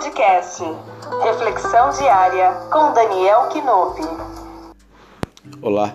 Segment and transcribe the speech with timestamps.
[0.00, 0.62] Podcast.
[1.22, 4.00] Reflexão diária com Daniel Quinope.
[5.60, 5.94] Olá,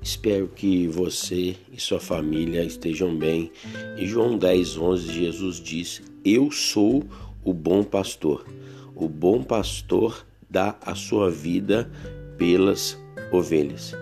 [0.00, 3.50] espero que você e sua família estejam bem.
[3.98, 7.02] Em João 10, 11, Jesus diz: Eu sou
[7.42, 8.46] o bom pastor.
[8.94, 11.90] O bom pastor dá a sua vida
[12.38, 12.96] pelas
[13.32, 13.92] ovelhas.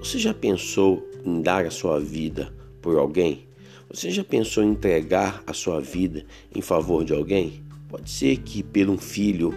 [0.00, 2.52] Você já pensou em dar a sua vida
[2.82, 3.48] por alguém?
[3.90, 7.71] Você já pensou em entregar a sua vida em favor de alguém?
[7.92, 9.52] Pode ser que por um filho,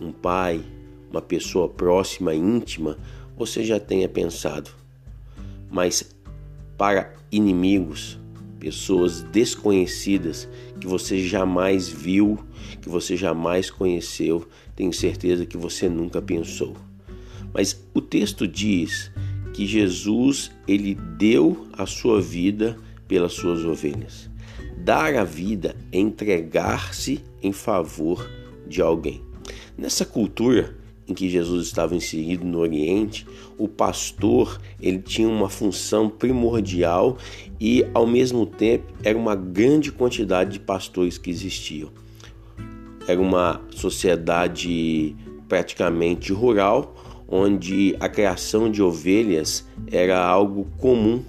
[0.00, 0.64] um pai,
[1.10, 2.96] uma pessoa próxima, íntima,
[3.36, 4.70] você já tenha pensado.
[5.70, 6.16] Mas
[6.78, 8.18] para inimigos,
[8.58, 10.48] pessoas desconhecidas
[10.80, 12.38] que você jamais viu,
[12.80, 16.74] que você jamais conheceu, tenho certeza que você nunca pensou.
[17.52, 19.12] Mas o texto diz
[19.52, 24.30] que Jesus ele deu a sua vida pelas suas ovelhas.
[24.86, 28.30] Dar a vida é entregar-se em favor
[28.68, 29.20] de alguém.
[29.76, 30.76] Nessa cultura
[31.08, 33.26] em que Jesus estava inserido no Oriente,
[33.58, 37.18] o pastor ele tinha uma função primordial
[37.60, 41.90] e ao mesmo tempo era uma grande quantidade de pastores que existiam.
[43.08, 45.16] Era uma sociedade
[45.48, 46.94] praticamente rural,
[47.26, 51.24] onde a criação de ovelhas era algo comum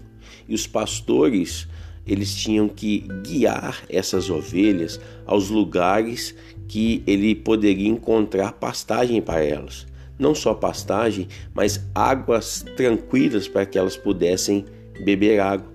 [0.47, 1.67] e os pastores
[2.07, 6.33] eles tinham que guiar essas ovelhas aos lugares
[6.67, 9.85] que ele poderia encontrar pastagem para elas.
[10.17, 14.65] Não só pastagem, mas águas tranquilas para que elas pudessem
[15.03, 15.71] beber água.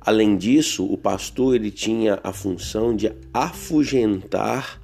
[0.00, 4.80] Além disso, o pastor ele tinha a função de afugentar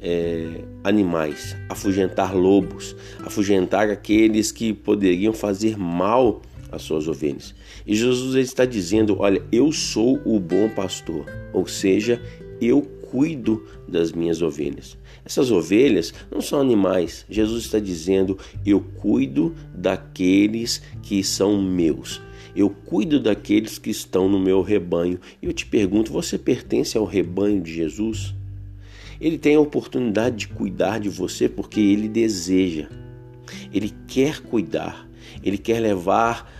[0.00, 7.54] é, animais, afugentar lobos, afugentar aqueles que poderiam fazer mal as suas ovelhas.
[7.86, 12.20] E Jesus está dizendo: Olha, eu sou o bom pastor, ou seja,
[12.60, 14.96] eu cuido das minhas ovelhas.
[15.24, 17.26] Essas ovelhas não são animais.
[17.28, 22.20] Jesus está dizendo: Eu cuido daqueles que são meus.
[22.54, 25.20] Eu cuido daqueles que estão no meu rebanho.
[25.40, 28.34] E eu te pergunto: você pertence ao rebanho de Jesus?
[29.20, 32.88] Ele tem a oportunidade de cuidar de você porque ele deseja.
[33.72, 35.08] Ele quer cuidar.
[35.44, 36.50] Ele quer levar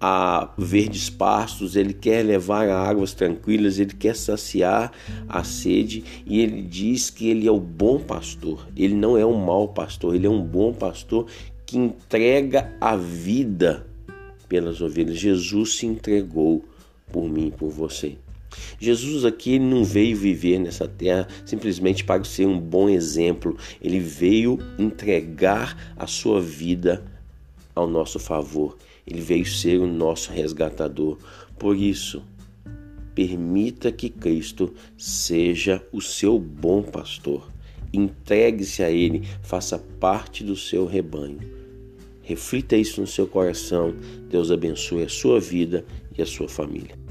[0.00, 4.92] a verdes pastos, ele quer levar a águas tranquilas, ele quer saciar
[5.28, 8.68] a sede e ele diz que ele é o bom pastor.
[8.76, 11.26] Ele não é um mau pastor, ele é um bom pastor
[11.66, 13.86] que entrega a vida
[14.48, 15.18] pelas ovelhas.
[15.18, 16.64] Jesus se entregou
[17.12, 18.16] por mim, por você.
[18.80, 24.58] Jesus aqui não veio viver nessa terra simplesmente para ser um bom exemplo, ele veio
[24.78, 27.04] entregar a sua vida
[27.74, 28.76] ao nosso favor.
[29.10, 31.16] Ele veio ser o nosso resgatador.
[31.58, 32.22] Por isso,
[33.14, 37.50] permita que Cristo seja o seu bom pastor.
[37.90, 41.40] Entregue-se a Ele, faça parte do seu rebanho.
[42.22, 43.94] Reflita isso no seu coração.
[44.28, 45.86] Deus abençoe a sua vida
[46.16, 47.07] e a sua família.